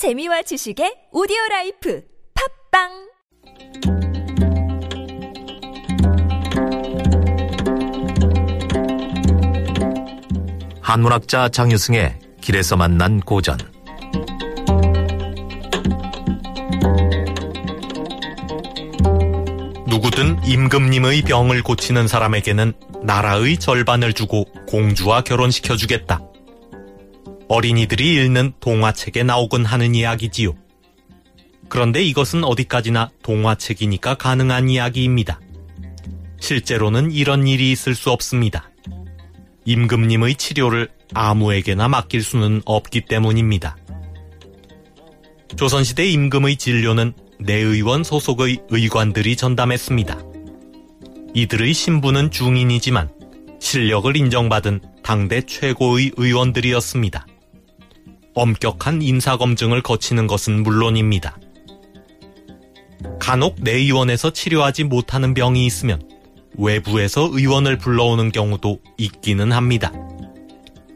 [0.00, 2.02] 재미와 지식의 오디오 라이프
[2.72, 2.88] 팟빵
[10.80, 13.58] 한문학자 장유승의 길에서 만난 고전
[19.86, 22.72] 누구든 임금님의 병을 고치는 사람에게는
[23.02, 26.29] 나라의 절반을 주고 공주와 결혼시켜 주겠다.
[27.50, 30.54] 어린이들이 읽는 동화책에 나오곤 하는 이야기지요.
[31.68, 35.40] 그런데 이것은 어디까지나 동화책이니까 가능한 이야기입니다.
[36.38, 38.70] 실제로는 이런 일이 있을 수 없습니다.
[39.64, 43.76] 임금님의 치료를 아무에게나 맡길 수는 없기 때문입니다.
[45.56, 50.22] 조선시대 임금의 진료는 내의원 소속의 의관들이 전담했습니다.
[51.34, 53.10] 이들의 신분은 중인이지만
[53.58, 57.26] 실력을 인정받은 당대 최고의 의원들이었습니다.
[58.34, 61.38] 엄격한 인사검증을 거치는 것은 물론입니다.
[63.18, 66.02] 간혹 내의원에서 치료하지 못하는 병이 있으면
[66.56, 69.92] 외부에서 의원을 불러오는 경우도 있기는 합니다.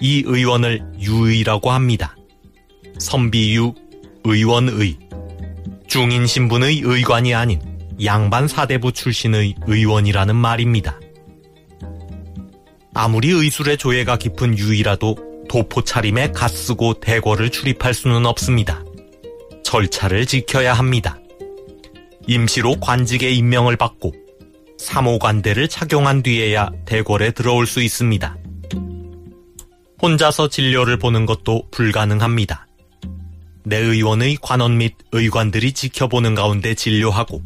[0.00, 2.16] 이 의원을 유의라고 합니다.
[2.98, 3.74] 선비유,
[4.24, 4.98] 의원의,
[5.86, 7.60] 중인 신분의 의관이 아닌
[8.04, 11.00] 양반 사대부 출신의 의원이라는 말입니다.
[12.92, 15.16] 아무리 의술의 조예가 깊은 유이라도
[15.56, 18.84] 도포 차림에 갓쓰고 대궐을 출입할 수는 없습니다.
[19.64, 21.18] 절차를 지켜야 합니다.
[22.26, 24.12] 임시로 관직에 임명을 받고
[24.76, 28.36] 사모관대를 착용한 뒤에야 대궐에 들어올 수 있습니다.
[30.02, 32.66] 혼자서 진료를 보는 것도 불가능합니다.
[33.64, 37.42] 내 의원의 관원 및 의관들이 지켜보는 가운데 진료하고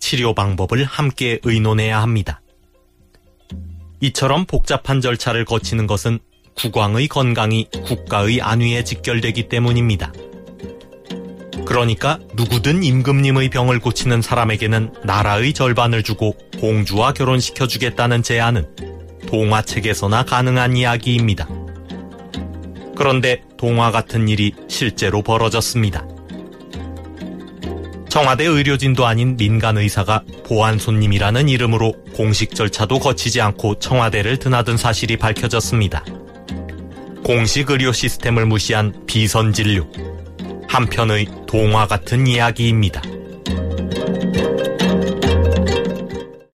[0.00, 2.40] 치료 방법을 함께 의논해야 합니다.
[4.00, 6.18] 이처럼 복잡한 절차를 거치는 것은
[6.54, 10.12] 국왕의 건강이 국가의 안위에 직결되기 때문입니다.
[11.64, 18.66] 그러니까 누구든 임금님의 병을 고치는 사람에게는 나라의 절반을 주고 공주와 결혼시켜 주겠다는 제안은
[19.26, 21.48] 동화책에서나 가능한 이야기입니다.
[22.96, 26.06] 그런데 동화 같은 일이 실제로 벌어졌습니다.
[28.08, 35.16] 청와대 의료진도 아닌 민간 의사가 보안 손님이라는 이름으로 공식 절차도 거치지 않고 청와대를 드나든 사실이
[35.16, 36.04] 밝혀졌습니다.
[37.24, 39.88] 공식 의료 시스템을 무시한 비선 진료.
[40.68, 43.00] 한편의 동화 같은 이야기입니다.